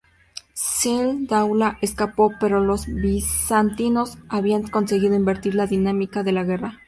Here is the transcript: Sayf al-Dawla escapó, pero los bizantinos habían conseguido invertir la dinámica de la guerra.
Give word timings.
Sayf 0.55 0.99
al-Dawla 1.11 1.77
escapó, 1.83 2.31
pero 2.39 2.59
los 2.59 2.87
bizantinos 2.87 4.17
habían 4.29 4.63
conseguido 4.67 5.13
invertir 5.13 5.53
la 5.53 5.67
dinámica 5.67 6.23
de 6.23 6.31
la 6.31 6.43
guerra. 6.43 6.79